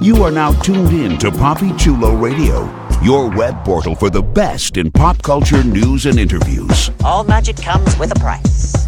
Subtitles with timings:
[0.00, 2.70] You are now tuned in to Poppy Chulo Radio,
[3.02, 6.90] your web portal for the best in pop culture news and interviews.
[7.04, 8.86] All magic comes with a price.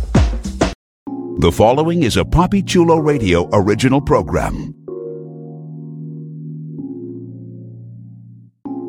[1.38, 4.72] The following is a Poppy Chulo Radio original program.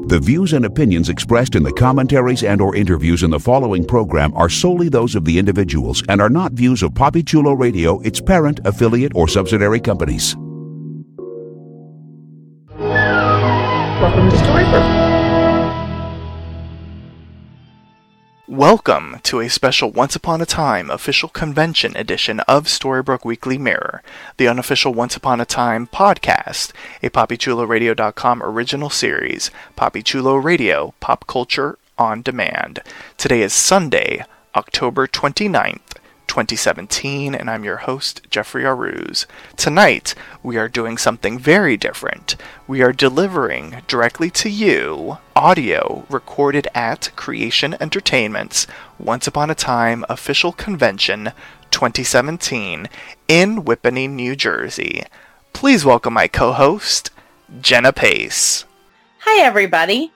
[0.08, 4.32] The views and opinions expressed in the commentaries and or interviews in the following program
[4.36, 8.22] are solely those of the individuals and are not views of Poppy Chulo Radio, its
[8.22, 10.36] parent, affiliate, or subsidiary companies.
[18.48, 24.04] Welcome to a special Once Upon a Time official convention edition of Storybrooke Weekly Mirror,
[24.38, 26.72] the unofficial Once Upon a Time podcast,
[27.02, 32.82] a PoppyChuloRadio.com original series, Poppy Chulo Radio, Pop Culture on Demand.
[33.18, 34.24] Today is Sunday,
[34.56, 35.95] October 29th,
[36.36, 39.26] 2017, and I'm your host, Jeffrey Aruz.
[39.56, 42.36] Tonight, we are doing something very different.
[42.68, 48.68] We are delivering directly to you audio recorded at Creation Entertainment's
[49.00, 51.32] Once Upon a Time official convention
[51.72, 52.90] 2017
[53.30, 55.04] in Whippany, New Jersey.
[55.54, 57.12] Please welcome my co host,
[57.62, 58.66] Jenna Pace.
[59.20, 60.12] Hi, everybody.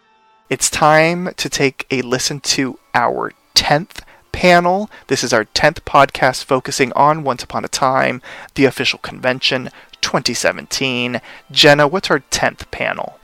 [0.49, 4.01] It's time to take a listen to our 10th
[4.39, 4.89] panel.
[5.07, 8.21] This is our 10th podcast focusing on Once Upon a Time,
[8.55, 11.19] the official convention 2017.
[11.51, 13.19] Jenna, what's our 10th panel?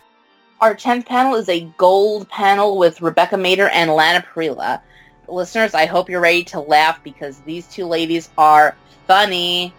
[0.60, 4.82] Our 10th panel is a gold panel with Rebecca Mader and Lana Parrilla.
[5.30, 8.76] Listeners, I hope you're ready to laugh because these two ladies are
[9.08, 9.74] funny.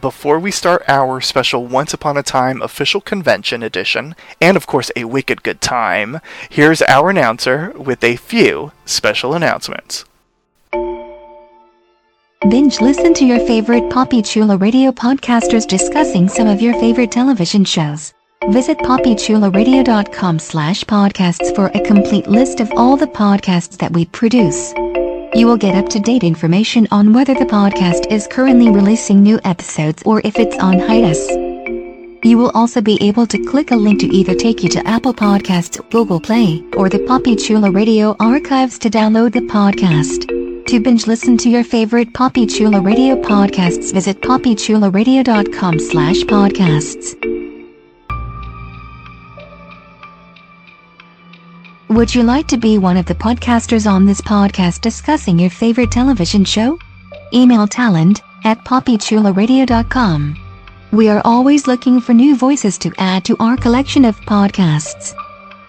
[0.00, 4.92] Before we start our special Once Upon a Time official convention edition, and of course
[4.94, 10.04] a wicked good time, here's our announcer with a few special announcements.
[12.50, 17.64] Binge listen to your favorite Poppy Chulo radio podcasters discussing some of your favorite television
[17.64, 18.12] shows.
[18.50, 24.72] Visit poppychuloradio.com slash podcasts for a complete list of all the podcasts that we produce.
[25.34, 30.20] You will get up-to-date information on whether the podcast is currently releasing new episodes or
[30.24, 31.30] if it's on hiatus.
[32.24, 35.14] You will also be able to click a link to either take you to Apple
[35.14, 40.41] Podcasts, Google Play, or the Poppy Chulo Radio archives to download the podcast.
[40.72, 47.12] To binge listen to your favorite Poppy Chulo Radio podcasts, visit poppychuloradio.com slash podcasts.
[51.90, 55.90] Would you like to be one of the podcasters on this podcast discussing your favorite
[55.90, 56.78] television show?
[57.34, 60.38] Email talent at poppychuloradio.com.
[60.90, 65.14] We are always looking for new voices to add to our collection of podcasts.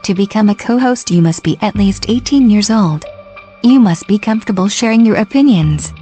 [0.04, 3.04] To become a co-host you must be at least 18 years old.
[3.66, 5.94] You must be comfortable sharing your opinions.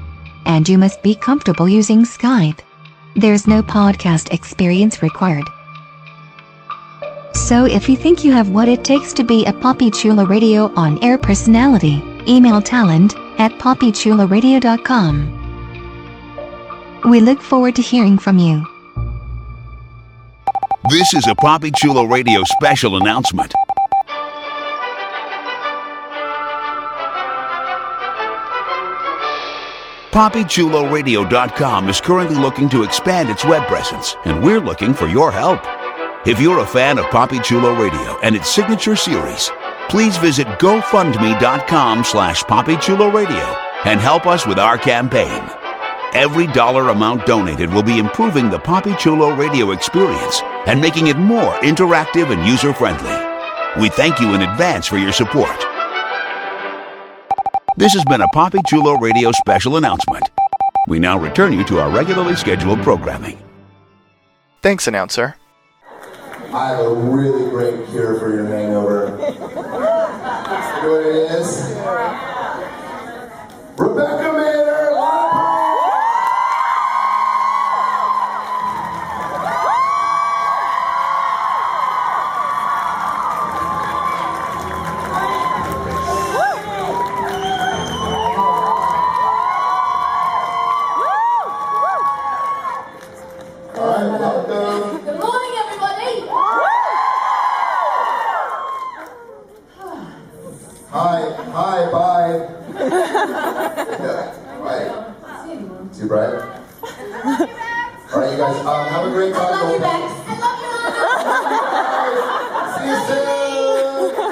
[0.48, 2.58] And you must be comfortable using Skype.
[3.16, 5.48] There's no podcast experience required.
[7.34, 10.74] So if you think you have what it takes to be a Poppy Chulo Radio
[10.74, 15.38] on-air personality, email talent at poppychuloradio.com.
[17.12, 18.66] We look forward to hearing from you.
[20.90, 23.54] This is a Poppy Chulo Radio special announcement.
[30.12, 35.62] PoppyChuloRadio.com is currently looking to expand its web presence, and we're looking for your help.
[36.28, 39.50] If you're a fan of Poppy Chulo Radio and its signature series,
[39.88, 45.50] please visit GoFundMe.com slash PoppyChuloRadio and help us with our campaign.
[46.14, 51.16] Every dollar amount donated will be improving the Poppy Chulo Radio experience and making it
[51.16, 53.82] more interactive and user-friendly.
[53.82, 55.71] We thank you in advance for your support.
[57.78, 60.30] This has been a Poppy Chulo Radio special announcement.
[60.88, 63.42] We now return you to our regularly scheduled programming.
[64.62, 65.38] Thanks, announcer.
[66.54, 69.18] I have a really great cure for your hangover.
[69.18, 69.62] you know
[70.84, 71.62] what it is?
[73.78, 74.61] Rebecca Mader!
[106.12, 106.34] Right.
[108.14, 109.42] All right, you guys, um, have a great time.
[109.42, 110.12] I love you, Bex.
[110.28, 110.36] I
[112.76, 113.24] See you soon.
[113.24, 114.24] love you.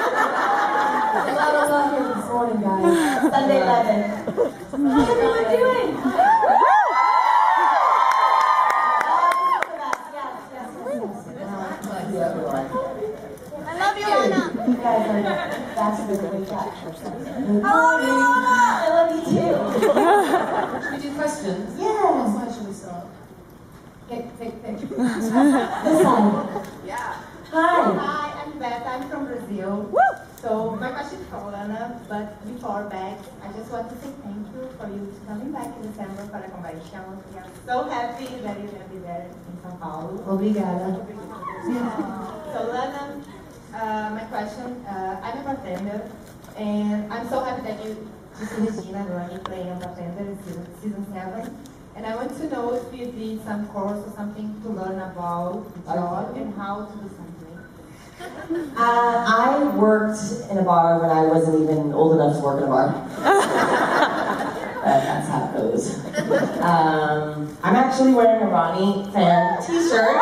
[1.16, 2.84] I'm glad I was here this morning, guys.
[3.32, 3.96] Sunday 11.
[4.90, 5.90] How's everyone doing?
[8.90, 12.10] Yes, yes, yes, yes.
[12.10, 12.66] see everyone.
[13.64, 14.40] I love you, Anna.
[14.68, 16.76] You guys are that's the good catch.
[16.84, 17.64] Good morning.
[17.64, 19.54] I love you too.
[19.80, 21.66] Should we do questions?
[21.78, 22.36] Yes.
[22.36, 23.06] Why should we start?
[24.10, 24.76] Pick, pick, pick.
[24.78, 24.89] This side.
[25.00, 25.08] Yeah.
[27.52, 27.88] Hi.
[28.04, 28.84] Hi, I'm Beth.
[28.86, 29.88] I'm from Brazil.
[30.42, 34.44] So my question is for Lana, but before back, I just want to say thank
[34.52, 37.00] you for you coming back in December for the convention.
[37.32, 40.20] We are so happy that you're gonna be there in São Paulo.
[40.28, 41.00] Obrigada.
[42.52, 43.24] So Lana,
[43.72, 46.10] uh, my question, uh, I'm a bartender,
[46.56, 47.96] and I'm so happy that you
[48.38, 51.69] just Regina running playing a bartender in season, season seven.
[52.00, 55.66] And I want to know if you did some course or something to learn about
[55.74, 57.26] the job and how to do something.
[58.76, 60.18] Uh, I worked
[60.50, 62.88] in a bar when I wasn't even old enough to work in a bar.
[64.82, 65.98] That's how it goes.
[66.62, 70.16] Um, I'm actually wearing a Roni fan t-shirt.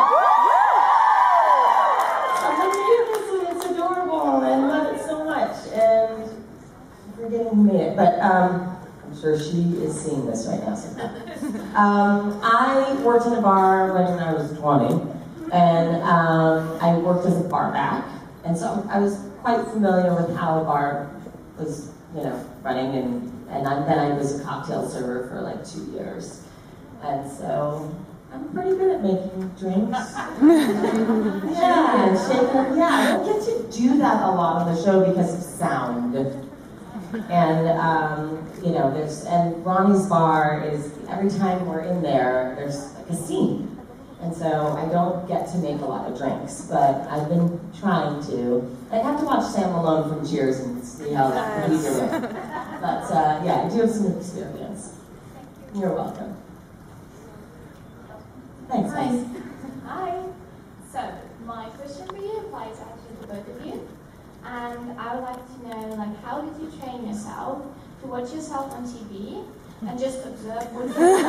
[2.42, 5.56] My goodness, it's adorable, I love it so much.
[5.74, 8.77] And I'm forgetting who made it, but um,
[9.20, 10.74] sure she is seeing this right now.
[11.78, 14.94] Um, I worked in a bar when I was 20,
[15.52, 18.04] and um, I worked as a bar back,
[18.44, 21.10] and so I was quite familiar with how a bar
[21.58, 25.66] was, you know, running, and and I, then I was a cocktail server for like
[25.66, 26.44] two years,
[27.02, 27.94] and so
[28.32, 30.14] I'm pretty good at making drinks.
[31.58, 32.76] yeah, shaking.
[32.76, 36.14] Yeah, I don't get to do that a lot on the show because of sound.
[37.12, 42.94] And um, you know, there's and Roni's bar is every time we're in there, there's
[42.94, 43.74] like a scene.
[44.20, 48.20] And so I don't get to make a lot of drinks, but I've been trying
[48.26, 48.76] to.
[48.90, 52.08] I have to watch Sam Malone from Cheers and see how that what he's doing.
[52.80, 54.98] But uh, yeah, I do have some experience.
[55.74, 56.36] You're welcome.
[58.68, 59.04] Thanks, Hi.
[59.06, 59.26] guys.
[59.86, 60.24] Hi.
[60.92, 61.14] So,
[61.44, 63.88] my question for you applies actually to both of you.
[64.44, 66.87] And I would like to know, like, how did you train
[67.18, 67.62] yourself
[68.00, 69.44] to watch yourself on TV
[69.86, 71.22] and just observe what's going on?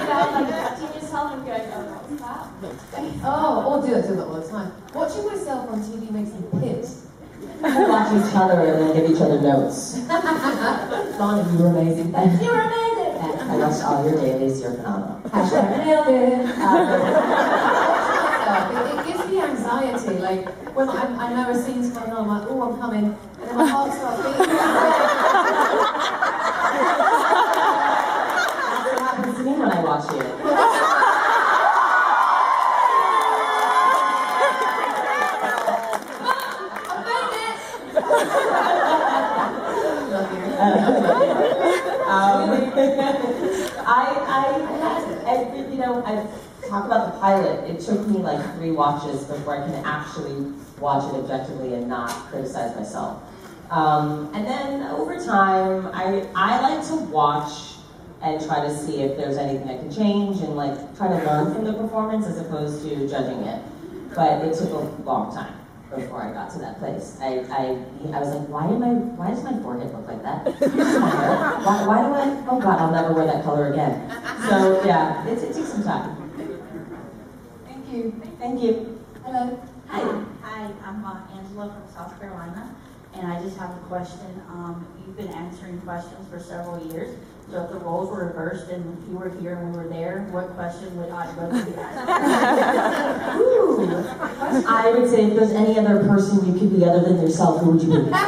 [0.00, 1.84] Without, like, touching yourself and going, oh,
[2.60, 3.04] what's that?
[3.24, 4.72] Oh, all do that, do that all the time.
[4.94, 7.06] Watching myself on TV makes me pissed.
[7.60, 9.96] Watch each other and then give each other notes.
[10.08, 12.12] Lana, you were amazing.
[12.12, 12.46] Thank you.
[12.46, 13.16] You're amazing.
[13.40, 14.60] I watched all your dailies.
[14.60, 15.20] You're phenomenal.
[15.30, 16.46] Hashtag nailed it.
[18.50, 20.18] Uh, it, it gives me anxiety.
[20.18, 23.16] Like when I, I know a scene's coming on, I'm like, oh, I'm coming,
[23.54, 24.38] my heart starts beating.
[28.78, 30.20] That's happens to when I watch you.
[42.10, 42.50] Um,
[43.86, 44.44] I, I,
[45.26, 45.32] I,
[45.70, 46.26] you know, I
[46.68, 47.70] talk about the pilot.
[47.70, 52.10] It took me like three watches before I can actually watch it objectively and not
[52.30, 53.22] criticize myself.
[53.70, 57.76] Um, and then over time, I, I like to watch
[58.20, 61.54] and try to see if there's anything I can change and like try to learn
[61.54, 63.62] from the performance as opposed to judging it.
[64.14, 65.54] But it took a long time
[65.94, 67.16] before I got to that place.
[67.20, 67.78] I, I,
[68.12, 70.44] I was like, why am I, why does my forehead look like that?
[71.64, 74.10] why, why do I, oh God, I'll never wear that color again.
[74.48, 76.16] So yeah, it, it takes some time.
[77.66, 78.20] Thank you.
[78.38, 79.00] Thank you.
[79.24, 79.60] Hello.
[79.88, 82.74] Hi, hi, I'm uh, Angela from South Carolina,
[83.14, 84.42] and I just have a question.
[84.48, 87.16] Um, you've been answering questions for several years,
[87.50, 90.48] so if the roles were reversed and you were here and we were there, what
[90.54, 93.40] question would I both be asking?
[93.40, 94.64] Ooh.
[94.68, 97.72] I would say if there's any other person you could be other than yourself, who
[97.72, 98.10] would you be?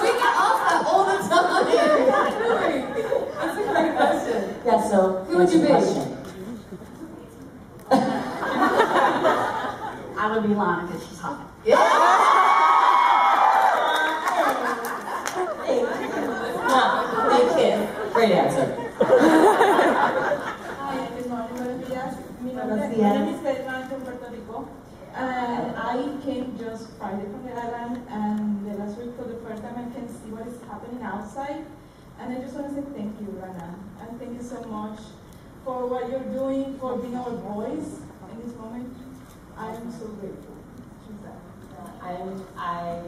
[0.00, 1.66] We get asked that all the time.
[2.40, 2.78] Really?
[3.32, 4.38] That's a great question.
[4.64, 5.68] Yeah, so Who would you what's be?
[5.68, 6.14] your question?
[10.60, 11.38] I would be Lana because she's hot.
[16.68, 16.82] No,
[17.30, 17.72] thank you.
[18.12, 18.66] Great answer.
[20.78, 22.12] Hi, good morning, buenos días.
[22.40, 24.68] Mi nombre, Buenos my name is Selma, I'm from Puerto Rico.
[25.14, 29.62] And I came just Friday from the island, and the last week for the first
[29.62, 31.64] time I can see what is happening outside.
[32.20, 33.74] And I just want to say thank you, Rana.
[34.00, 34.98] And thank you so much
[35.64, 38.00] for what you're doing, for being our voice
[38.32, 39.07] in this moment.
[39.58, 40.54] I am so grateful.
[41.04, 41.38] She's that.
[42.02, 43.00] I'm I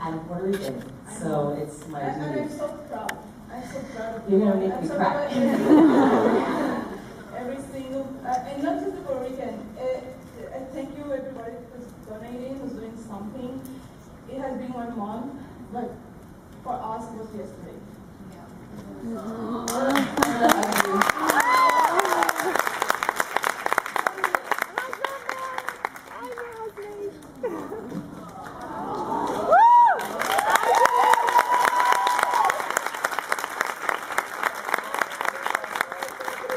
[0.00, 3.18] I'm Puerto Rican, so it's my And, and I'm so proud.
[3.52, 5.12] I'm so proud of You're gonna make I'm me so cry.
[5.12, 6.94] proud of.
[7.38, 9.54] Every single, uh, and not just the Puerto Rican.
[9.78, 13.60] Uh, uh, thank you everybody who's donating, who's doing something.
[14.30, 15.90] It has been one month, but
[16.62, 17.74] for us it was yesterday.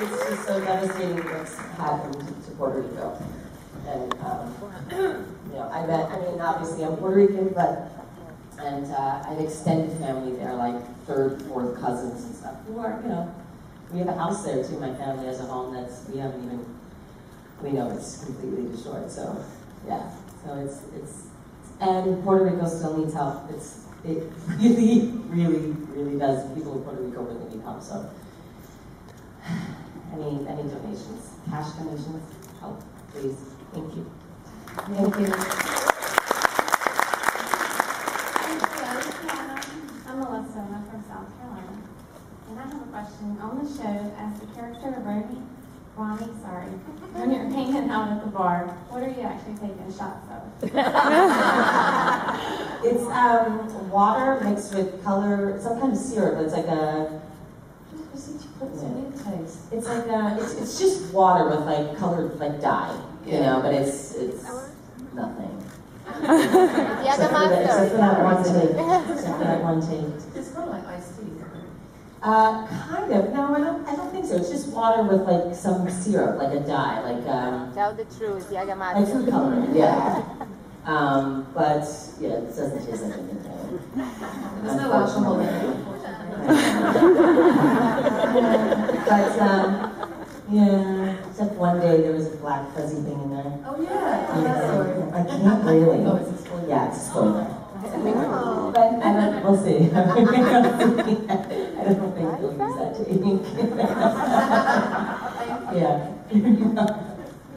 [0.02, 3.18] it's just so devastating what's happened to Puerto Rico.
[3.88, 4.56] And, um,
[5.50, 7.92] you know, I met, I mean, obviously I'm Puerto Rican, but,
[8.60, 13.00] and uh, I have extended family there, like third, fourth cousins and stuff, who are,
[13.02, 13.34] you know,
[13.94, 14.78] we have a house there too.
[14.78, 16.66] My family has a home that's, we haven't even,
[17.64, 19.10] we know it's completely destroyed.
[19.10, 19.42] So,
[19.88, 20.12] yeah.
[20.44, 21.28] So it's, it's,
[21.80, 23.50] and Puerto Rico still needs help.
[23.52, 26.54] It's, it really, really, really does.
[26.54, 27.82] People in Puerto Rico really need help.
[27.82, 28.10] So,
[30.12, 32.22] any, any donations, cash donations,
[32.60, 32.84] help,
[33.14, 33.38] please.
[33.72, 34.12] Thank you.
[34.68, 35.82] Thank you.
[40.12, 41.72] I'm Melissa, and I'm from South Carolina.
[42.50, 43.38] And I have a question.
[43.42, 45.42] On the show, as the character of Roni,
[45.98, 46.68] Roni, sorry,
[47.18, 50.42] when you're hanging out at the bar, what are you actually taking shots of?
[52.84, 56.40] It's um, water mixed with color, some kind of syrup.
[56.44, 57.22] It's like a.
[59.72, 63.74] It's like a, it's, it's just water with like colored like dye, you know, but
[63.74, 64.44] it's it's
[65.14, 65.58] nothing.
[66.08, 68.54] Except for that- except for that one take.
[69.16, 70.14] Except for that one take.
[70.36, 71.28] It's kind of like iced tea.
[72.24, 73.34] Uh, kind of.
[73.34, 73.88] No, I don't.
[73.88, 74.36] I don't think so.
[74.36, 78.50] It's just water with like some syrup, like a dye, like um, Tell the truth,
[78.52, 78.94] Yagamata.
[78.96, 79.76] like food coloring.
[79.76, 80.24] Yeah.
[80.84, 81.86] Um, but
[82.20, 83.80] yeah, it doesn't taste like anything.
[84.64, 85.78] There's no alcohol in it.
[89.06, 89.72] but um,
[90.50, 93.60] yeah, except one day there was a black fuzzy thing in there.
[93.64, 95.14] Oh yeah, tell that.
[95.14, 96.04] I can't really.
[96.04, 96.68] Oh, it's a spoiler.
[96.68, 97.48] Yeah, it's a spoiler.
[97.84, 98.72] Oh.
[98.74, 99.90] But I don't, we'll see.
[99.96, 102.58] I don't think we'll
[103.32, 103.78] use that to ink.
[105.74, 106.12] yeah.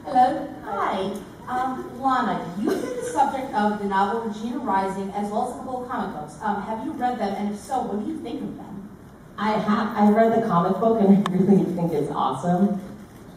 [0.04, 0.48] Hello.
[0.64, 1.12] Hi.
[1.46, 5.58] Um, Lana, you've been the subject of the novel Regina Rising as well as a
[5.58, 6.36] couple of comic books.
[6.40, 7.34] Um, have you read them?
[7.34, 8.88] And if so, what do you think of them?
[9.36, 9.96] I have.
[9.96, 12.80] I read the comic book and I really think it's awesome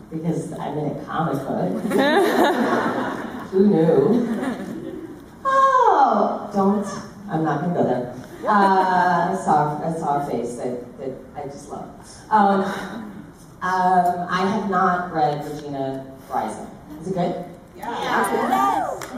[0.09, 1.83] because I'm in a comic book.
[3.51, 4.27] Who knew?
[5.43, 6.87] Oh, don't.
[7.29, 8.13] I'm not gonna go there.
[8.45, 9.81] Uh, I saw.
[9.83, 11.89] I saw a face that, that I just love.
[12.29, 12.61] Um,
[13.61, 16.67] um, I have not read Regina Rising.
[17.01, 17.45] Is it good?
[17.75, 17.89] Yeah.
[17.89, 18.99] I know.
[19.07, 19.17] I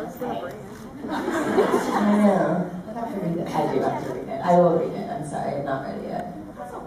[2.93, 3.47] have to read it.
[3.47, 4.41] I do have to read it.
[4.41, 5.09] I will read it.
[5.09, 6.35] I'm sorry, I'm not ready yet.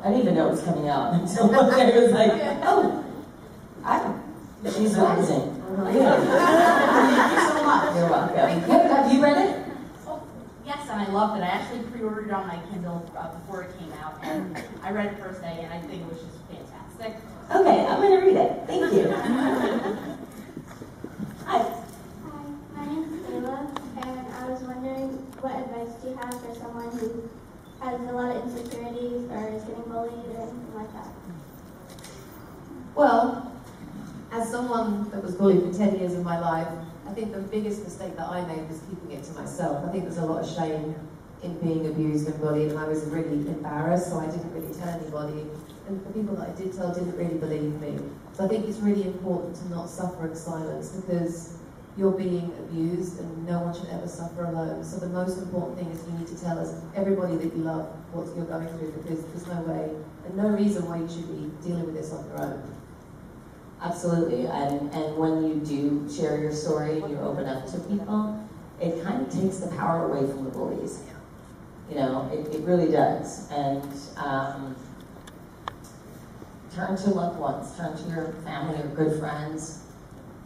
[0.02, 2.32] I didn't even know it was coming out until one day I was like,
[2.64, 3.04] oh,
[3.84, 4.14] I,
[4.64, 5.62] she's rising.
[5.94, 6.16] Yeah.
[6.20, 7.96] Thank you so much.
[7.96, 8.60] You're welcome.
[8.60, 8.90] Good.
[8.90, 9.58] Have you read it?
[10.66, 11.44] Yes, and I loved it.
[11.44, 15.06] I actually pre-ordered it on my Kindle uh, before it came out, and I read
[15.12, 17.16] it first day, and I think it was just fantastic.
[17.54, 18.66] Okay, I'm going to read it.
[18.66, 19.08] Thank you.
[21.46, 21.72] Hi.
[22.74, 23.58] My name's Ayla,
[24.02, 25.08] and I was wondering
[25.40, 27.30] what advice do you have for someone who
[27.80, 31.08] has a lot of insecurities or is getting bullied or anything like that?
[32.96, 33.52] Well,
[34.32, 36.68] as someone that was bullied for 10 years of my life,
[37.06, 39.84] I think the biggest mistake that I made was keeping it to myself.
[39.86, 40.96] I think there's a lot of shame
[41.42, 44.88] in being abused and bullied, and I was really embarrassed, so I didn't really tell
[44.88, 45.46] anybody.
[45.88, 47.98] And the people that I did tell didn't really believe me.
[48.32, 51.58] So I think it's really important to not suffer in silence because
[51.96, 54.82] you're being abused and no one should ever suffer alone.
[54.84, 57.86] So the most important thing is you need to tell us, everybody that you love,
[58.12, 59.90] what you're going through because there's no way
[60.24, 62.62] and no reason why you should be dealing with this on your own.
[63.82, 64.46] Absolutely.
[64.46, 68.48] And, and when you do share your story and you open up to people,
[68.80, 71.02] it kind of takes the power away from the bullies.
[71.92, 73.50] You know, it, it really does.
[73.50, 74.74] And um,
[76.74, 79.82] turn to loved ones, turn to your family or good friends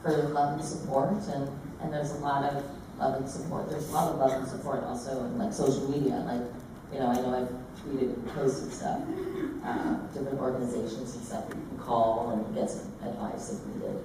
[0.03, 1.13] for love and support.
[1.13, 1.49] And,
[1.81, 2.65] and there's a lot of
[2.99, 3.71] love and support.
[3.71, 6.17] There's a lot of love and support also in like social media.
[6.27, 6.43] Like,
[6.93, 9.01] you know, I know I've tweeted and posted stuff,
[9.65, 14.03] uh, different organizations and stuff you can call and get some advice if needed.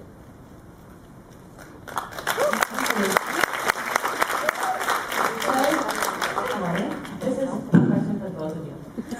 [7.20, 8.74] This is a question for both of you.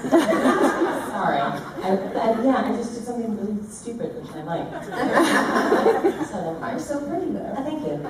[0.09, 1.39] Sorry.
[1.39, 1.41] I,
[1.83, 4.83] I, yeah, I just did something really stupid, which I like.
[6.27, 6.71] so mind.
[6.71, 7.53] You're so pretty though.
[7.55, 7.97] Oh, thank you.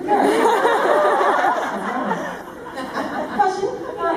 [3.33, 3.69] Question?
[3.97, 4.15] Hi.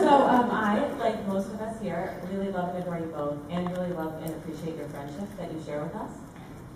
[0.00, 3.70] So um, I, like most of us here, really love and adore you both, and
[3.76, 6.10] really love and appreciate your friendship that you share with us.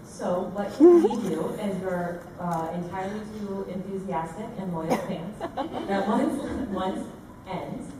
[0.06, 5.34] So what we do is we're uh, entirely too enthusiastic and loyal fans
[5.88, 7.00] that once once
[7.48, 7.90] ends,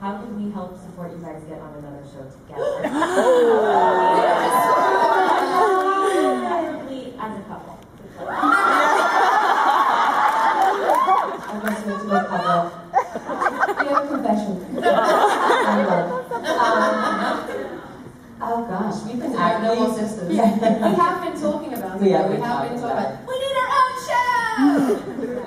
[0.00, 2.82] how can we help support you guys get on another show together?
[6.02, 7.78] Preferably as a couple.
[11.44, 12.62] I guess we'll do a couple.
[13.78, 14.54] We have a confession.
[16.58, 17.48] um,
[18.44, 20.32] Oh gosh, we've been have no more sisters.
[20.32, 20.54] Yeah.
[20.56, 22.02] We have been talking about it.
[22.02, 24.22] We have been talking talking about about We need our own show!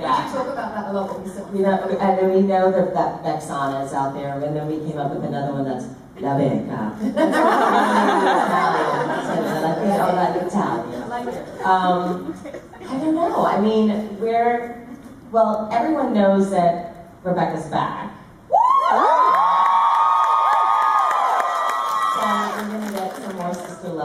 [0.01, 0.25] yeah.
[0.29, 3.23] We talk about that a lot we You know, and then we know that that
[3.23, 5.85] Vexana is out there, and then we came up with another one that's
[6.19, 6.91] La Beca.
[7.01, 7.13] Italian,
[9.25, 11.03] so that, you know, that Italian.
[11.03, 11.41] I like it.
[11.65, 12.33] Um,
[12.79, 13.45] I don't know.
[13.45, 14.85] I mean, we're
[15.31, 15.67] well.
[15.71, 18.11] Everyone knows that Rebecca's back.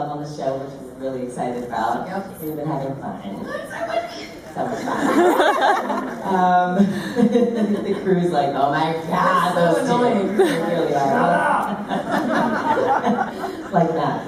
[0.01, 2.05] Love on the show, which we're really excited about.
[2.41, 3.21] We've been having fun.
[4.53, 6.09] So much fun.
[6.25, 6.75] um,
[7.85, 9.83] the crew's like, oh my god, those two.
[9.85, 10.37] annoying.
[10.37, 11.85] They really are.
[13.71, 14.19] like that.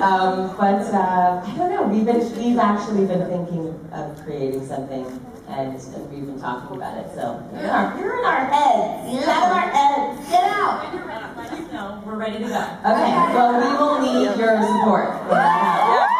[0.00, 1.82] um, but uh, I don't know.
[1.82, 5.04] We've been we've actually been thinking of creating something,
[5.48, 5.74] and
[6.10, 7.14] we've been talking about it.
[7.14, 9.28] So you're in our, you're in our heads.
[9.28, 10.28] Out of our heads.
[10.30, 11.33] Get out.
[11.54, 12.02] When you're ready, let us know.
[12.04, 12.62] We're ready to go.
[12.84, 13.12] Okay.
[13.34, 15.08] Well, we will need your support.
[15.22, 16.10] when that.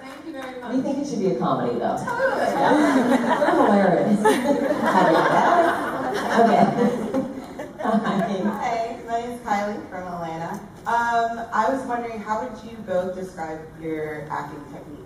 [0.00, 0.70] Thank you very much.
[0.74, 1.96] We think it should be a comedy, though.
[1.98, 2.54] Totally.
[2.56, 4.20] We're hilarious.
[4.82, 5.18] How do you
[6.36, 6.62] Okay.
[7.82, 8.02] Hi.
[8.46, 10.52] Hi, my name is Kylie from Atlanta.
[10.86, 15.02] Um, I was wondering, how would you both describe your acting techniques?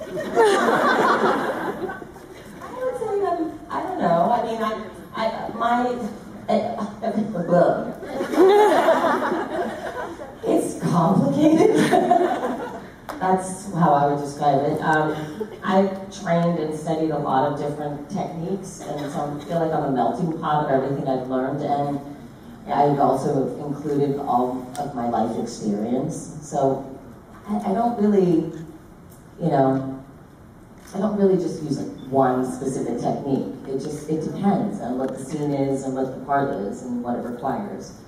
[0.00, 0.04] I
[2.84, 3.38] would say that,
[3.70, 4.30] I don't know.
[4.30, 4.72] I mean, I,
[5.16, 5.88] I, my,
[6.48, 6.86] uh,
[10.44, 11.76] it's complicated.
[13.18, 14.80] That's how I would describe it.
[14.80, 19.72] Um, I've trained and studied a lot of different techniques, and so I feel like
[19.72, 21.98] I'm a melting pot of everything I've learned, and
[22.72, 26.38] I've also included all of my life experience.
[26.42, 26.84] So
[27.48, 28.52] I, I don't really,
[29.40, 30.04] you know,
[30.94, 33.55] I don't really just use like one specific technique.
[33.68, 37.02] It just it depends on what the scene is and what the part is and
[37.02, 37.98] what it requires.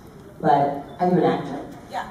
[0.41, 1.67] But are you an actor?
[1.91, 2.11] Yeah.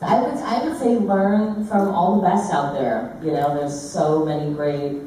[0.00, 3.18] I would I would say learn from all the best out there.
[3.22, 5.02] You know, there's so many great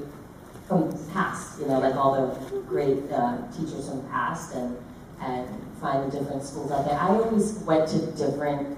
[0.67, 1.59] from the past.
[1.59, 4.77] You know, like all the great uh, teachers from the past, and
[5.21, 5.47] and
[5.79, 6.99] find the different schools out there.
[6.99, 8.77] I always went to different.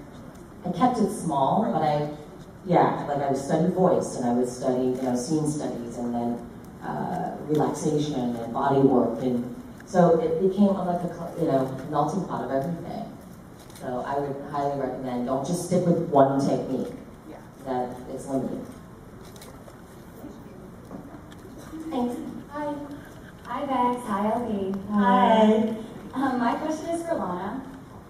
[0.66, 2.10] I kept it small, but I
[2.66, 6.14] yeah, like I would study voice and I would study, you know, scene studies and
[6.14, 6.49] then
[6.84, 9.22] uh, relaxation and body work.
[9.22, 13.18] And so it became like a, you know, melting pot of everything.
[13.82, 16.94] So I would highly recommend, don't just stick with one technique.
[17.30, 17.38] Yeah.
[17.66, 18.66] That it's limited.
[21.90, 22.16] Thanks.
[22.52, 22.76] Hi.
[23.46, 24.06] Hi, Bex.
[24.06, 24.90] Hi, LB.
[24.92, 25.76] Hi.
[26.14, 27.66] Um, my question is for Lana.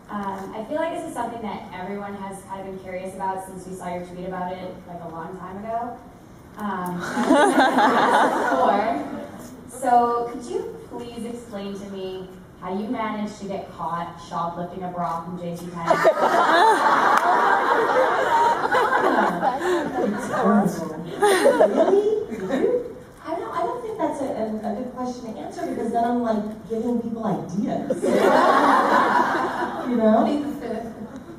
[0.09, 3.45] Um, I feel like this is something that everyone has kind of been curious about
[3.45, 5.97] since we saw your tweet about it like a long time ago.
[6.59, 6.99] Um,
[8.49, 9.07] before.
[9.69, 12.27] So, could you please explain to me
[12.59, 15.55] how you managed to get caught shoplifting a bra from Really?
[23.25, 26.03] I don't, I don't think that's a, a, a good question to answer because then
[26.03, 28.03] I'm like giving people ideas.
[29.89, 30.25] you know?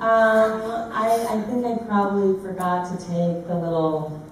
[0.00, 4.29] Um, I, I think I probably forgot to take the little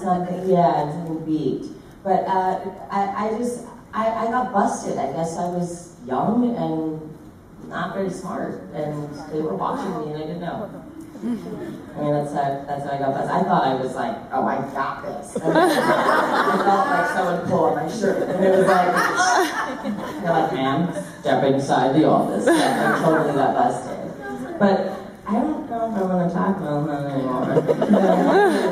[0.00, 1.66] something, yeah, something beat.
[2.02, 4.98] But uh, I, I just, I, I got busted.
[4.98, 10.22] I guess I was young and not very smart, and they were watching me and
[10.22, 10.84] I didn't know.
[11.20, 13.30] I mean, that's how, that's how I got busted.
[13.30, 15.34] I thought I was like, oh, I got this.
[15.36, 21.04] And I felt like someone pulled my shirt, and it was like, they're like, ma'am,
[21.20, 22.46] step inside the office.
[22.46, 24.58] Yeah, I totally got busted.
[24.60, 24.97] But
[25.28, 27.52] I don't know if I want to talk about that anymore.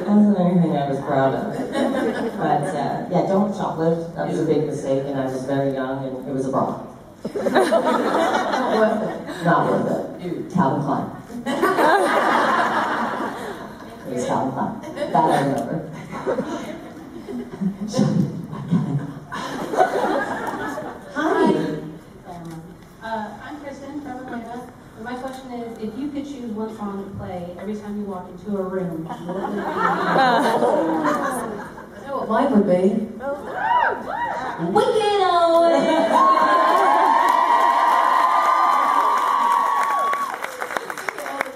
[0.01, 1.53] It wasn't anything I was proud of.
[1.53, 4.15] But uh, yeah, don't shoplift.
[4.15, 6.81] That was a big mistake, and I was very young, and it was a bra.
[7.35, 9.45] Not worth it.
[9.45, 9.91] Not worth
[10.25, 10.51] it.
[10.55, 11.07] Calvin Klein.
[14.07, 14.81] It was Calvin Klein.
[15.13, 15.77] That I remember.
[21.13, 21.53] Hi.
[23.03, 24.73] Uh, I'm Kristen from Atlanta.
[24.99, 25.07] And
[25.57, 28.57] my is, if you could choose one song to play every time you walk into
[28.57, 29.57] a room, what would it
[31.47, 31.85] be?
[32.03, 32.83] You know what mine would be?
[34.73, 35.73] Wicked on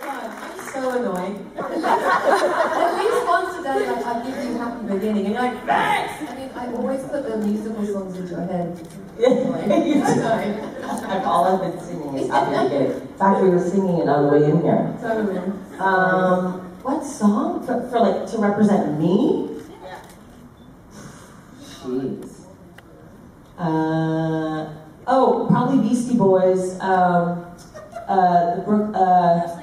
[0.02, 1.36] I'm so annoying.
[1.56, 6.30] At least once a day, like, I give you happy beginning, and you're like, thanks!
[6.30, 8.88] I mean, I always put the musical songs into your head.
[11.10, 13.09] Like, all I've been singing is Happy Beginning.
[13.20, 14.96] Fact, we were singing it on the way in here.
[15.78, 19.60] Um, what song for, for like to represent me?
[21.60, 22.46] Jeez.
[23.58, 24.70] Uh,
[25.06, 26.78] Oh, probably Beastie Boys.
[26.80, 27.44] Um,
[28.08, 28.94] uh, the Brook.
[28.94, 29.60] Uh,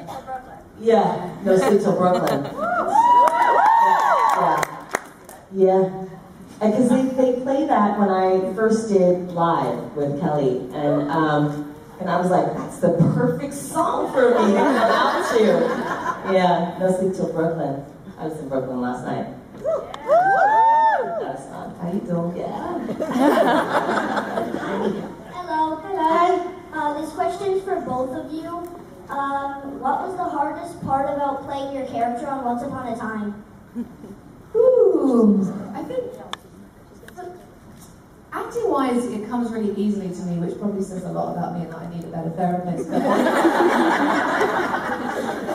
[0.79, 2.43] yeah, No Sleep Till Brooklyn.
[4.35, 4.63] Yeah,
[5.53, 6.05] yeah.
[6.59, 11.66] Because they, they play that when I first did live with Kelly, and um,
[11.99, 16.33] and I was like, that's the perfect song for me to come out to.
[16.33, 17.83] Yeah, No Sleep Till Brooklyn.
[18.17, 19.27] I was in Brooklyn last night.
[21.21, 21.75] That's fun.
[21.79, 22.37] How you doing?
[22.37, 22.77] Yeah.
[25.33, 26.53] Hello, hello.
[26.73, 28.47] Uh, this question is for both of you.
[29.09, 33.43] Um, what was the hardest part about playing your character on Once Upon a Time?
[34.55, 35.41] Ooh,
[35.73, 36.13] I think
[38.37, 41.61] acting wise, it comes really easily to me, which probably says a lot about me
[41.63, 42.89] and that I need a better therapist.
[42.91, 43.01] I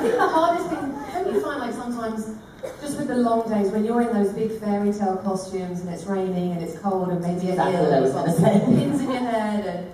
[0.00, 2.36] think the hardest thing, don't you find like sometimes,
[2.80, 6.04] just with the long days, when you're in those big fairy tale costumes and it's
[6.04, 8.60] raining and it's cold and maybe it Exactly what I was gonna say.
[8.64, 9.86] pins in your head and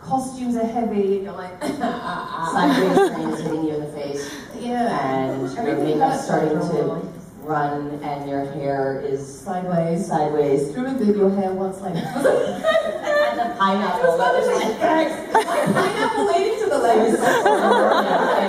[0.00, 2.52] costumes are heavy and you're like, ah, ah, ah.
[2.52, 4.34] Sideways trains hitting you in the face.
[4.58, 5.14] Yeah.
[5.14, 7.09] And your Everything starting to
[7.42, 10.06] run and your hair is sideways.
[10.06, 10.68] Sideways.
[10.68, 12.04] Do you remember your hair once like and
[13.38, 14.78] the pineapple that was like
[15.74, 17.18] pineapple leading to the legs?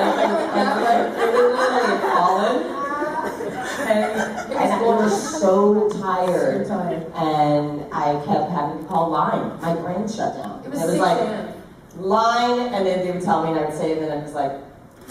[3.91, 9.59] and I was so tired, and I kept having to call line.
[9.61, 10.61] My brain shut down.
[10.65, 11.55] It was it was like
[11.97, 14.33] line, and then they would tell me, and I would say, and then I was
[14.41, 14.51] like,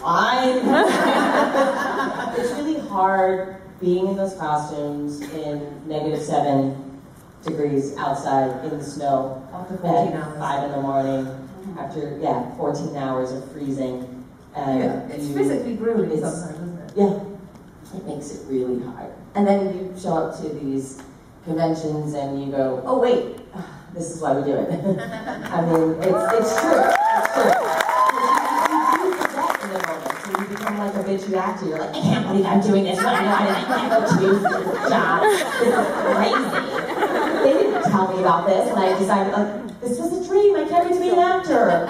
[0.03, 0.61] line.
[2.38, 7.01] it's really hard being in those costumes in negative seven
[7.45, 10.38] degrees outside in the snow After 14 at hours.
[10.38, 11.25] five in the morning.
[11.25, 11.79] Mm-hmm.
[11.79, 14.25] After yeah, 14 hours of freezing.
[14.55, 16.93] And Yeah, it's you- physically grueling it's- sometimes, isn't it?
[16.97, 19.12] Yeah, it makes it really hard.
[19.35, 21.01] And then you show up to these
[21.45, 23.38] conventions and you go, oh wait,
[23.95, 24.69] this is why we do it.
[25.51, 26.83] I mean, it's, it's true.
[27.16, 27.53] It's true.
[29.01, 30.77] You forget in the moment, so you become
[31.31, 31.66] like a actor.
[31.66, 32.97] You're like, I can't believe I'm doing this.
[32.99, 35.23] Why do I can't go choose this job?
[35.23, 35.75] This is
[36.14, 36.51] crazy.
[37.45, 39.49] They didn't tell me about this, and I decided, like,
[39.81, 40.57] this was a dream.
[40.57, 41.88] I can't wait to be an actor.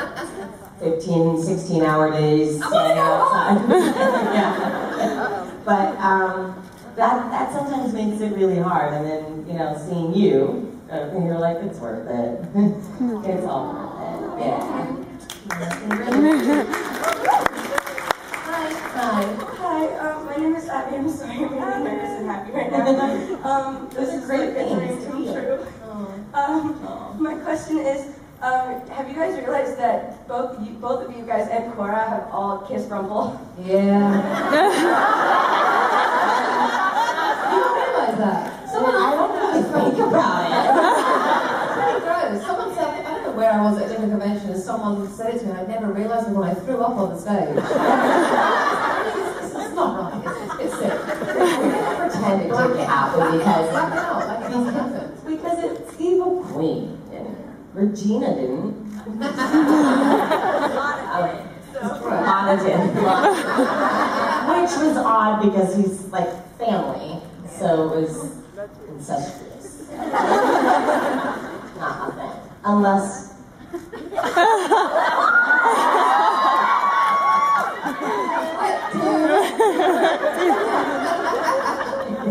[0.80, 3.68] 15, 16 hour days standing outside.
[4.34, 5.46] yeah.
[5.64, 6.54] But um,
[6.96, 8.94] that, that sometimes makes it really hard.
[8.94, 12.40] And then, you know, seeing you, uh, and you're like, it's worth it.
[13.28, 14.46] it's all worth it.
[14.46, 14.96] Yeah.
[18.92, 19.22] Hi.
[19.58, 19.86] Hi.
[19.98, 20.96] Um, my name is Abby.
[20.96, 21.36] I'm sorry.
[21.36, 23.36] I'm really nervous and happy right now.
[23.50, 25.58] Um, this is great like a dream things to come true.
[26.34, 26.76] Um,
[27.22, 31.48] my question is, um, have you guys realized that both you, both of you guys
[31.50, 33.40] and Cora have all kissed Rumple?
[33.64, 34.16] Yeah.
[37.50, 38.70] you don't realize that.
[38.70, 40.54] Someone I don't really think about it.
[41.66, 42.46] it's pretty gross.
[42.46, 45.34] Someone said, I don't know where I was at a different convention, and someone said
[45.34, 47.56] it to me, and I never realised when I threw up on the stage.
[47.56, 50.60] it's, it's not right.
[50.60, 52.09] It's, it's sick.
[52.20, 55.06] Gonna pretend it didn't happen because Black it out, like it doesn't happen.
[55.26, 56.98] because it's evil queen.
[57.12, 57.28] And
[57.74, 58.74] Regina didn't.
[62.10, 62.80] Lana did.
[64.50, 67.12] Which was odd because he's like family,
[67.48, 68.12] so it was
[68.88, 69.66] incestuous.
[69.90, 70.12] Not
[72.08, 72.32] a thing.
[72.64, 73.30] Unless.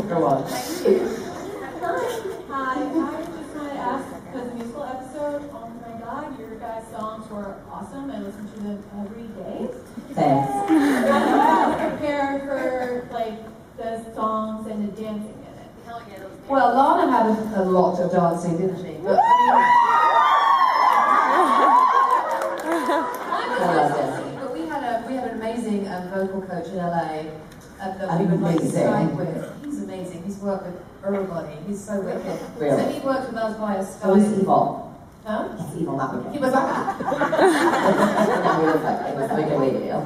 [0.09, 0.41] Go on.
[2.49, 2.75] Hi, I
[3.21, 7.53] just want to ask, because the musical episode, oh my god, your guys' songs were
[7.69, 8.09] awesome.
[8.09, 9.69] I listen to them every day.
[10.13, 10.51] Thanks.
[10.51, 13.37] How do you guys prepare for, like,
[13.77, 15.69] the songs and the dancing in it?
[15.85, 18.97] Hell yeah, those Well, Lana had a, a lot of dancing, didn't she?
[19.03, 19.21] But, I
[23.49, 26.67] mean, I was dancing, but we had a we had an amazing um, vocal coach
[26.67, 27.23] in LA
[27.81, 28.83] uh, that we would like Amazing.
[28.83, 29.63] Skype with.
[29.63, 30.23] He's amazing.
[30.23, 30.75] He's worked with
[31.05, 31.53] everybody.
[31.79, 32.39] He's so wicked.
[32.59, 32.83] Really?
[32.83, 34.01] So he worked with us via It was Skype.
[34.03, 34.99] Oh, evil.
[35.25, 35.47] Huh?
[35.59, 36.31] It's evil, not wicked.
[36.33, 38.75] He was like, no, we were.
[39.07, 40.01] It was like a way to deal.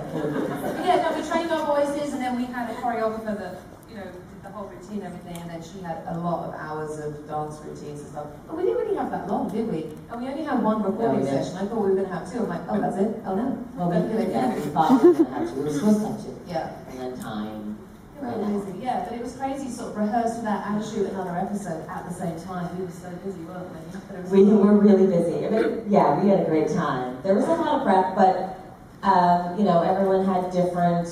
[0.86, 4.04] Yeah, no, we trained our voices, and then we had a choreographer that, you know,
[4.06, 7.28] did the whole routine and everything, and then she had a lot of hours of
[7.28, 8.28] dance routines and stuff.
[8.46, 9.90] But we didn't really have that long, did we?
[10.12, 11.58] And we only had one recording No, session.
[11.58, 12.38] I thought we were going to have two.
[12.40, 13.18] I'm like, oh, that's it?
[13.26, 13.58] Oh, no.
[13.74, 15.54] Well, we, But, you know, yeah, we thought we were gonna have to.
[15.56, 16.34] We were supposed to have to.
[16.54, 16.70] Yeah.
[16.90, 17.78] And then time.
[18.22, 18.82] Amazing.
[18.82, 22.08] Yeah, but it was crazy sort of rehearse for that and shoot another episode at
[22.08, 22.78] the same time.
[22.78, 24.00] We were so busy, weren't we?
[24.08, 25.46] But it was We were really busy.
[25.46, 27.18] I mean, yeah, we had a great time.
[27.24, 28.60] There was a lot of prep, but
[29.08, 31.08] um, you know, everyone had different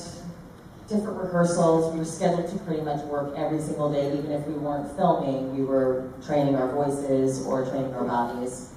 [0.88, 1.92] different rehearsals.
[1.92, 5.56] We were scheduled to pretty much work every single day, even if we weren't filming.
[5.56, 8.72] We were training our voices or training our bodies,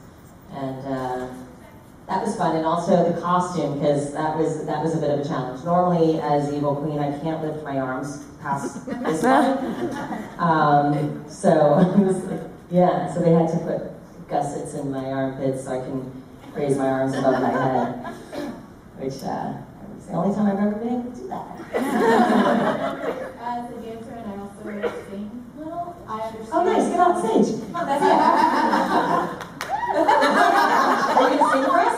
[0.51, 1.27] and uh,
[2.07, 2.55] that was fun.
[2.55, 5.63] And also the costume, because that was that was a bit of a challenge.
[5.63, 10.39] Normally, as evil queen, I can't lift my arms past this point.
[10.39, 11.77] Um, so
[12.29, 13.11] like, yeah.
[13.13, 17.15] So they had to put gussets in my armpits so I can raise my arms
[17.15, 18.15] above my head,
[18.97, 19.53] which uh,
[19.95, 21.59] was the only time I've ever been able to do that.
[23.39, 24.61] As a dancer and I also
[25.09, 26.49] sing a little, I understand.
[26.53, 26.89] Oh, nice.
[26.89, 27.61] Get on stage.
[27.73, 29.41] Come that's it.
[29.97, 31.97] Are you gonna sing for us?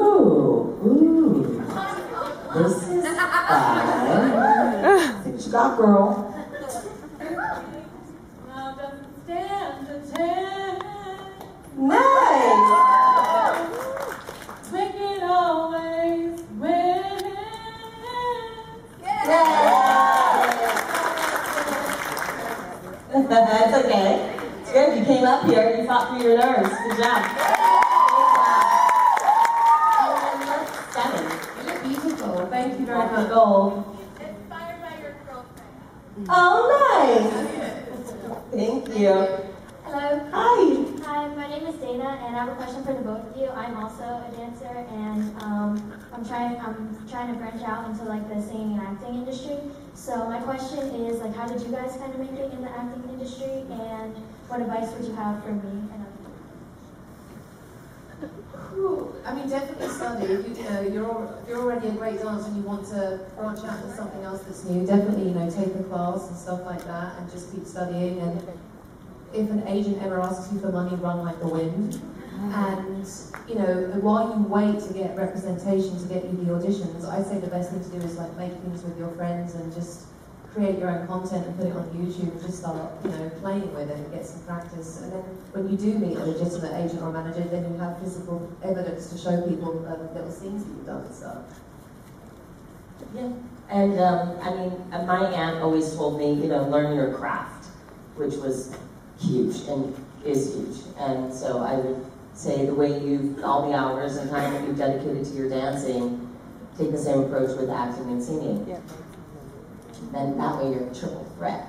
[0.85, 1.63] ooh.
[2.53, 3.27] This is fun.
[5.47, 6.07] What girl.
[8.47, 10.83] Now doesn't stand a chance.
[11.77, 12.63] Nice.
[14.71, 17.17] Wicked always wins.
[23.29, 24.37] That's okay.
[24.61, 24.97] It's good.
[24.97, 25.75] You came up here.
[25.77, 26.69] You fought through your nerves.
[26.69, 27.21] Good job.
[30.93, 31.23] Seven.
[31.65, 32.35] You're beautiful.
[32.47, 33.29] Thank you very much.
[33.29, 33.97] Gold.
[34.19, 36.27] Inspired by your girlfriend.
[36.29, 36.55] Oh,
[36.87, 37.33] nice.
[38.51, 39.15] Thank you.
[39.83, 40.07] Hello.
[40.31, 40.59] Hi.
[41.03, 43.47] Hi, my name is Dana, and I have a question for the both of you.
[43.49, 46.57] I'm also a dancer, and um, I'm trying.
[46.59, 49.57] I'm trying to branch out into like the singing and acting industry.
[49.93, 52.69] So my question is, like, how did you guys kind of make it in the
[52.71, 54.15] acting industry, and
[54.47, 56.07] what advice would you have for me and other
[59.25, 60.31] I mean, definitely study.
[60.31, 63.81] You, you know, you're, you're already a great dancer and you want to branch out
[63.81, 67.17] to something else that's new, definitely, you know, take a class and stuff like that
[67.17, 68.19] and just keep studying.
[68.19, 68.41] And
[69.33, 71.99] if an agent ever asks you for money, run like the wind.
[72.37, 73.07] And,
[73.47, 77.39] you know, while you wait to get representation, to get you the auditions, I say
[77.39, 80.05] the best thing to do is like make things with your friends and just
[80.53, 83.73] create your own content and put it on YouTube and just start, you know, playing
[83.73, 85.01] with it and get some practice.
[85.01, 85.21] And then
[85.53, 89.17] when you do meet a legitimate agent or manager, then you have physical evidence to
[89.17, 91.37] show people um, little scenes that you've done and stuff.
[93.15, 93.29] Yeah.
[93.69, 97.65] And um, I mean, uh, my aunt always told me, you know, learn your craft,
[98.15, 98.75] which was
[99.19, 100.77] huge and is huge.
[100.99, 102.05] And so I would
[102.37, 106.29] say the way you've, all the hours and time that you've dedicated to your dancing,
[106.77, 108.65] take the same approach with acting and singing.
[108.67, 108.79] Yeah.
[110.11, 111.65] Then that way you're a triple threat.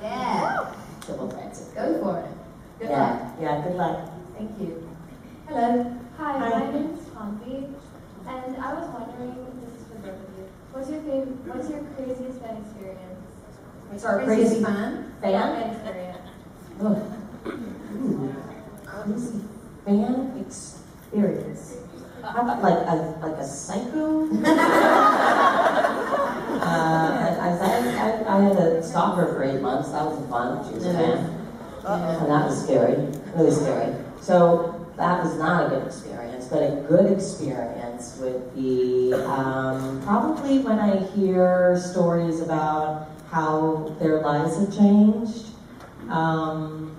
[0.00, 0.72] Yeah.
[1.04, 1.58] Triple threat.
[1.74, 2.30] Go for it.
[2.78, 3.00] Good yeah.
[3.00, 3.34] luck.
[3.40, 3.62] Yeah.
[3.62, 4.10] Good luck.
[4.36, 4.88] Thank you.
[5.48, 5.98] Hello.
[6.18, 6.48] Hi, Hi.
[6.50, 7.66] my name is Pompey,
[8.28, 11.82] and I was wondering, this is for both of you, what's your favorite, what's your
[11.96, 13.20] craziest fan experience?
[13.88, 15.12] What's our crazy fan?
[15.20, 16.18] Fan experience.
[16.80, 17.02] Ugh.
[17.46, 18.34] Ooh.
[18.86, 19.40] Crazy
[19.84, 21.76] fan experience.
[22.22, 24.26] How about like a like a psycho?
[24.44, 24.52] uh,
[27.40, 27.68] I, I,
[27.98, 29.90] I, I had a stalker for eight months.
[29.90, 30.64] That was fun.
[30.68, 31.18] She was a fan,
[31.84, 33.94] and that was scary, really scary.
[34.20, 36.46] So that was not a good experience.
[36.46, 44.20] But a good experience would be um, probably when I hear stories about how their
[44.20, 45.46] lives have changed.
[46.08, 46.91] Um,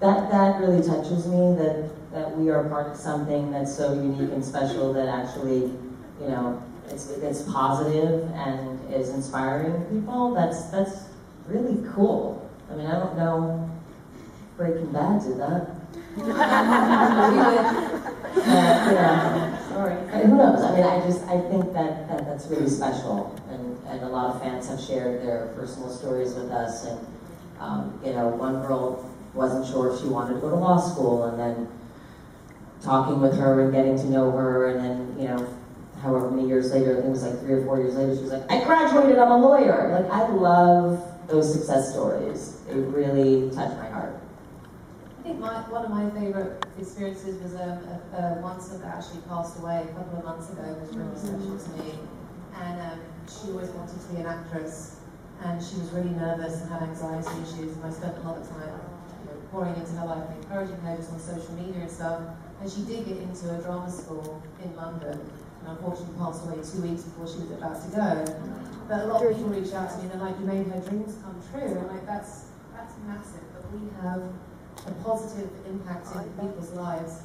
[0.00, 4.32] that that really touches me that that we are part of something that's so unique
[4.32, 5.72] and special that actually
[6.20, 11.04] you know it's it's positive and is inspiring people that's that's
[11.46, 13.70] really cool i mean i don't know
[14.56, 15.70] breaking bad did that
[16.18, 16.22] uh,
[18.36, 19.96] yeah, sorry.
[20.10, 20.62] But who knows?
[20.62, 24.34] I mean, I just I think that, that that's really special, and and a lot
[24.34, 27.06] of fans have shared their personal stories with us, and
[27.60, 29.04] um, you know, one girl
[29.36, 31.68] wasn't sure if she wanted to go to law school, and then
[32.82, 35.46] talking with her and getting to know her, and then you know,
[36.02, 38.22] however many years later, I think it was like three or four years later, she
[38.22, 39.90] was like, I graduated, I'm a lawyer.
[39.92, 42.60] Like I love those success stories.
[42.66, 44.18] They really touch my heart.
[45.18, 47.82] I think my, one of my favourite experiences was um,
[48.14, 51.58] a, a once that actually passed away a couple of months ago was really special
[51.58, 51.98] to me.
[52.62, 54.96] And um, she always wanted to be an actress
[55.42, 58.48] and she was really nervous and had anxiety issues and I spent a lot of
[58.48, 58.80] time
[59.56, 62.20] pouring into her life and encouraging her just on social media and stuff.
[62.60, 66.84] And she did get into a drama school in London and unfortunately passed away two
[66.84, 68.10] weeks before she was about to go.
[68.86, 70.80] But a lot of people reach out to me and they're like, you made her
[70.84, 71.72] dreams come true.
[71.72, 73.48] And like, that's, that's massive.
[73.56, 74.20] But we have
[74.84, 77.24] a positive impact in people's lives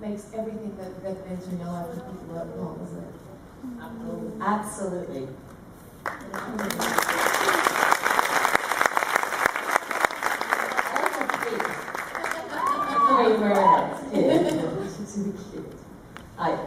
[0.00, 3.14] makes everything that they've been through in their life and people work on, doesn't it?
[3.62, 4.42] Mm-hmm.
[4.42, 5.28] Absolutely.
[13.14, 15.03] Very, very nice.
[15.14, 15.72] She's really cute.
[16.38, 16.58] Hi.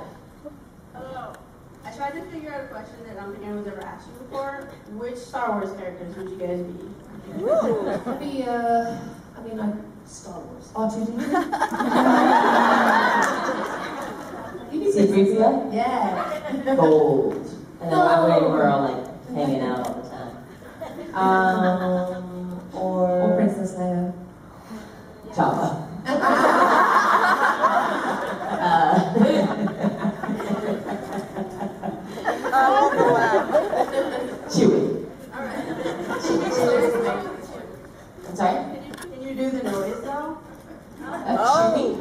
[0.93, 1.33] Hello.
[1.83, 4.13] I tried to figure out a question that I don't think anyone's ever asked you
[4.23, 4.69] before.
[4.91, 6.89] Which Star Wars characters would you guys be?
[7.33, 8.97] Maybe, uh,
[9.35, 9.73] I mean, like
[10.05, 10.71] Star Wars.
[10.73, 11.17] R2D2?
[14.95, 15.73] C3PO?
[15.73, 16.75] Yeah.
[16.75, 17.33] Gold.
[17.81, 19.05] And then that way we're all like
[19.35, 20.31] hanging out all the time.
[21.15, 23.09] Um, or.
[23.09, 24.13] Or Princess Leia.
[25.35, 25.83] Java.
[34.49, 35.05] Chewy.
[38.27, 38.79] I'm sorry?
[39.01, 40.37] Can you do the noise though?
[40.99, 41.99] Chewy?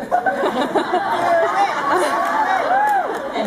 [3.34, 3.42] I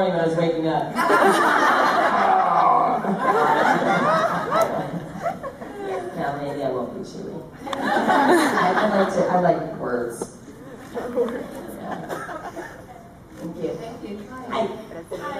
[0.00, 0.94] made it this morning when I was waking up.
[6.16, 7.42] no, maybe I won't be chewy.
[7.66, 7.68] I,
[8.76, 10.36] I like to, I like words.
[13.36, 13.70] Thank you.
[13.70, 14.14] Thank you.
[14.48, 14.62] Hi.
[15.16, 15.38] Hi.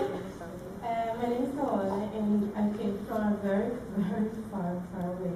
[0.82, 5.34] Uh, my name is Tawana and I came from a very, very far, far away.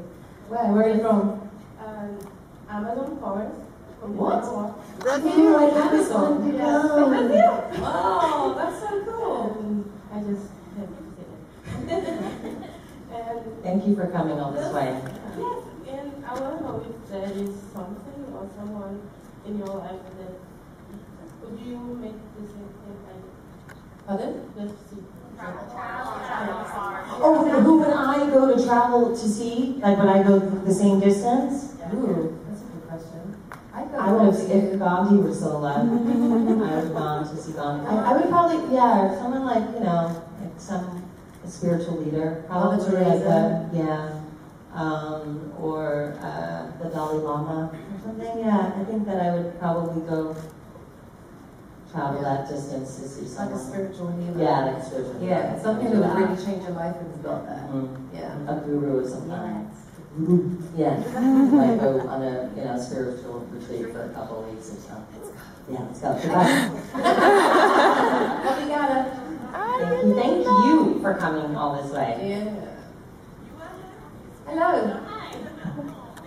[0.49, 0.67] Where?
[0.73, 1.21] Where are you from?
[1.85, 2.11] Um,
[2.71, 3.61] Amazon forest.
[4.05, 4.45] What?
[4.99, 5.37] Nicaragua.
[5.37, 6.55] You like Amazon?
[6.55, 6.61] Yeah.
[6.61, 7.09] No.
[7.09, 7.55] Brazil.
[7.83, 9.57] Wow, that's so cool.
[9.61, 9.77] And
[10.13, 11.25] I just have to say
[11.65, 11.74] that.
[11.91, 12.65] And
[13.63, 15.01] Thank you for coming all this way.
[15.39, 19.01] Yes, and I want to know if there is something or someone
[19.47, 20.35] in your life that
[21.43, 24.51] would you make the same thing like Pardon?
[24.57, 25.03] just see
[27.17, 29.79] Oh, who would I go to travel to see?
[29.83, 31.75] Like, would I go the same distance?
[31.93, 33.37] Ooh, that's a good question.
[33.75, 37.29] I'd go I would have, to if Gandhi were still alive, I would have gone
[37.29, 37.87] to see Gandhi.
[37.87, 41.05] I, I would probably, yeah, someone like, you know, like some
[41.45, 42.45] a spiritual leader.
[42.49, 44.21] Probably like a, yeah.
[44.73, 48.39] Um, or uh, the Dalai Lama or something.
[48.41, 50.35] Yeah, I think that I would probably go
[51.93, 53.61] travel that distance to see like someone.
[53.61, 54.43] a spiritual healer.
[54.43, 55.31] Yeah, like a spiritual healer.
[55.31, 56.19] Yeah, something that would Yeah.
[56.27, 57.71] really change your life and got that.
[57.71, 57.97] Mm.
[58.13, 58.51] Yeah.
[58.51, 59.71] a guru or something.
[60.77, 60.97] Yeah,
[61.55, 65.23] like go on a you know spiritual retreat for a couple of weeks or something.
[65.71, 66.09] Yeah, let's go.
[68.49, 68.99] Obrigada.
[69.05, 69.24] Thank you,
[69.79, 72.19] thank you for coming all this way.
[72.23, 72.67] Yeah.
[74.47, 75.01] Hello.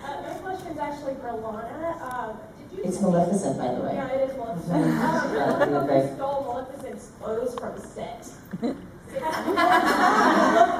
[0.08, 1.98] Uh, my question is actually for Lana.
[2.00, 2.32] Uh,
[2.70, 3.94] did you It's Maleficent, by the way.
[3.94, 4.84] Yeah, it is Maleficent.
[4.84, 6.04] Um, I don't know if great.
[6.08, 8.30] you stole Maleficent's clothes from set.
[8.62, 8.76] look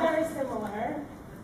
[0.01, 1.03] very similar.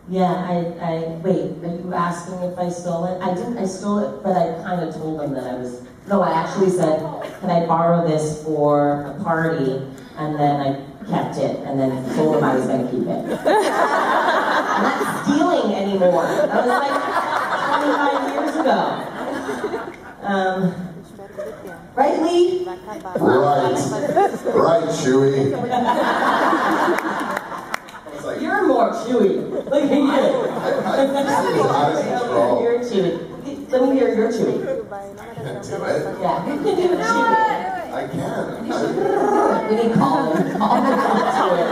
[0.09, 1.63] Yeah, I, I wait.
[1.63, 3.21] Are you asking if I stole it?
[3.21, 3.57] I didn't.
[3.59, 5.83] I stole it, but I kind of told them that I was.
[6.07, 6.99] No, I actually said,
[7.41, 9.81] "Can I borrow this for a party?"
[10.17, 13.25] And then I kept it, and then told them I was going to keep it.
[13.45, 16.23] I'm not stealing anymore.
[16.23, 16.95] That was like
[17.79, 18.79] 25 years ago.
[20.23, 20.57] Um,
[21.95, 22.65] right, Lee?
[22.65, 23.77] Right.
[24.55, 25.51] Right, Chewy.
[28.41, 29.49] You're more chewy.
[29.49, 30.01] Look at you.
[31.69, 32.61] Out of.
[32.61, 33.69] You're chewy.
[33.69, 34.55] Let me hear your chewy.
[35.35, 36.21] Can't do it.
[36.21, 37.74] Yeah, you can do it chewy.
[37.95, 38.65] I can.
[39.65, 40.57] We need Colin.
[40.59, 41.69] Colin.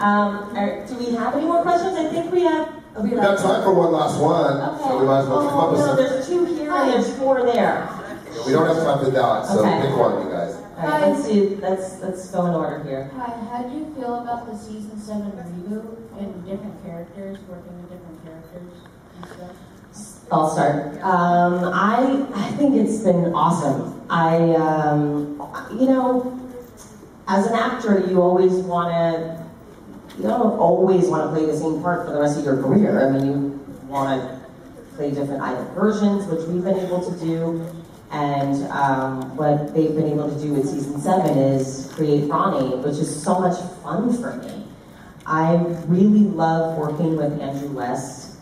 [0.00, 1.96] Um, are- do we have any more questions?
[1.98, 2.68] I think we have.
[3.02, 5.70] We got time for one last one, so we might as well come up Oh,
[5.72, 5.96] with no, some.
[5.96, 7.88] there's two here and there's four there.
[8.46, 9.80] We don't have time for that, so Okay.
[9.88, 10.54] pick one, you guys.
[10.76, 13.10] All right, let's do, let's, let's go in order here.
[13.16, 17.90] Hi, how do you feel about the season seven reboot and different characters, working with
[17.90, 18.72] different characters
[19.16, 19.56] and stuff?
[20.32, 20.94] I'll start.
[21.02, 24.00] Um, I, I think it's been awesome.
[24.08, 25.38] I, um,
[25.78, 26.40] you know,
[27.28, 29.44] as an actor, you always want to,
[30.16, 33.06] you don't always want to play the same part for the rest of your career.
[33.06, 34.40] I mean, you want to
[34.96, 37.66] play different either versions, which we've been able to do.
[38.10, 42.96] And um, what they've been able to do with season seven is create Roni, which
[42.96, 44.66] is so much fun for me.
[45.26, 45.56] I
[45.88, 48.36] really love working with Andrew West.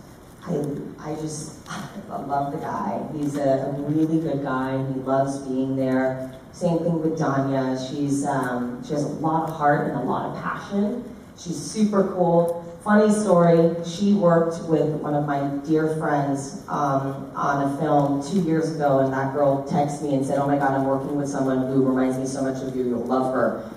[0.46, 0.64] I,
[1.00, 3.00] I just I love the guy.
[3.14, 4.76] He's a, a really good guy.
[4.92, 6.34] He loves being there.
[6.52, 7.78] Same thing with Dania.
[7.90, 11.04] She's um, she has a lot of heart and a lot of passion.
[11.38, 12.66] She's super cool.
[12.82, 13.76] Funny story.
[13.84, 19.00] She worked with one of my dear friends um, on a film two years ago,
[19.00, 21.84] and that girl texted me and said, "Oh my God, I'm working with someone who
[21.84, 22.88] reminds me so much of you.
[22.88, 23.70] You'll love her."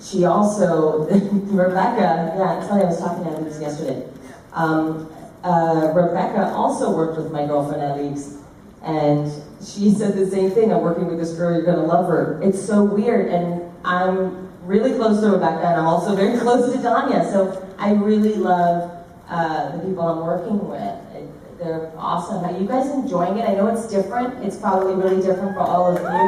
[0.00, 2.34] She also, Rebecca.
[2.36, 2.82] Yeah, it's funny.
[2.82, 4.06] I was talking to Alex yesterday.
[4.52, 5.10] Um,
[5.44, 8.38] uh, Rebecca also worked with my girlfriend Alex,
[8.82, 9.30] and
[9.62, 10.72] she said the same thing.
[10.72, 11.52] I'm working with this girl.
[11.54, 12.40] You're gonna love her.
[12.42, 16.78] It's so weird, and I'm really close to Rebecca, and I'm also very close to
[16.78, 17.30] Dania.
[17.30, 18.90] So I really love
[19.28, 20.80] uh, the people I'm working with.
[21.14, 22.44] It- They're awesome.
[22.44, 23.48] Are you guys enjoying it?
[23.48, 24.42] I know it's different.
[24.44, 26.12] It's probably really different for all of you, but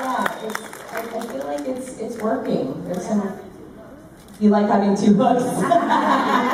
[0.00, 0.60] yeah, it's,
[0.92, 2.82] I, I feel like it's it's working.
[2.86, 3.22] There's some.
[4.40, 5.44] You like having two hooks?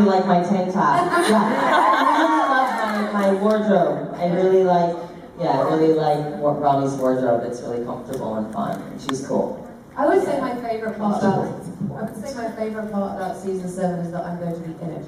[0.00, 0.98] you like my tank top.
[1.28, 1.42] Yeah.
[1.44, 4.14] I really love my, my wardrobe.
[4.14, 4.96] I really like,
[5.38, 7.42] yeah, I really like Wa- Roni's wardrobe.
[7.44, 9.64] It's really comfortable and fun, and she's cool.
[9.96, 13.68] I would say my favorite part about I would say my favorite part about season
[13.68, 15.04] seven is that I'm going to be in it.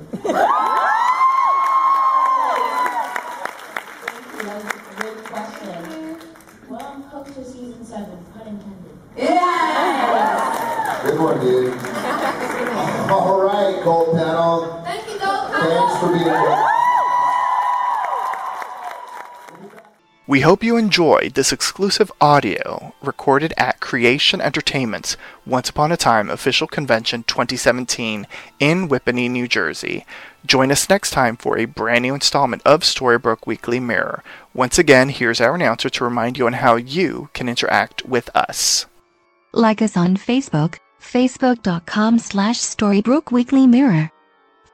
[5.00, 6.18] Good question.
[6.68, 8.98] Well, I'm hooked to season seven, pun intended.
[9.16, 11.00] Yeah!
[11.04, 11.72] Good one, dude.
[13.10, 14.79] All right, Gold Panel.
[15.60, 16.66] Thank you, Gold Thanks for being here.
[20.26, 26.30] We hope you enjoyed this exclusive audio recorded at Creation Entertainment's Once Upon a Time
[26.30, 28.28] official convention 2017
[28.60, 30.06] in Whippany, New Jersey.
[30.46, 34.22] Join us next time for a brand new installment of Storybrooke Weekly Mirror.
[34.54, 38.86] Once again, here's our announcer to remind you on how you can interact with us.
[39.52, 44.12] Like us on Facebook, facebook.com slash Storybrooke Weekly Mirror.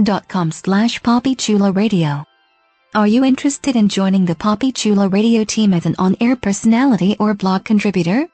[0.00, 2.24] gofundme.com slash Poppy Chulo Radio.
[2.94, 7.34] Are you interested in joining the Poppy Chulo Radio team as an on-air personality or
[7.34, 8.28] blog contributor?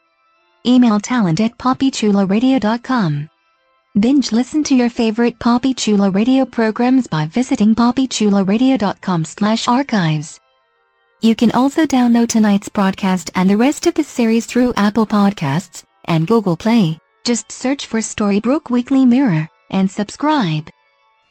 [0.66, 3.30] Email talent at poppychuloradio.com.
[3.98, 10.38] Binge listen to your favorite Poppy Chulo Radio programs by visiting poppychuloradio.com slash archives.
[11.22, 15.82] You can also download tonight's broadcast and the rest of the series through Apple Podcasts
[16.04, 16.98] and Google Play.
[17.24, 20.70] Just search for Storybrooke Weekly Mirror and subscribe.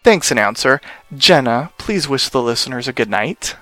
[0.03, 0.79] Thanks, announcer.
[1.15, 3.55] Jenna, please wish the listeners a good night.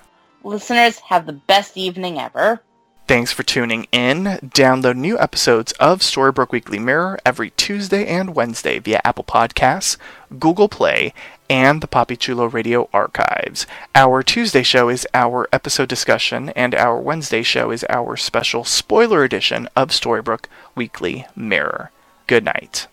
[0.44, 2.60] Listeners, have the best evening ever.
[3.08, 4.24] Thanks for tuning in.
[4.44, 9.96] Download new episodes of Storybrooke Weekly Mirror every Tuesday and Wednesday via Apple Podcasts,
[10.38, 11.14] Google Play,
[11.48, 13.66] and the Poppy Chulo Radio archives.
[13.94, 19.24] Our Tuesday show is our episode discussion, and our Wednesday show is our special spoiler
[19.24, 21.90] edition of Storybrooke Weekly Mirror.
[22.26, 22.88] Good night.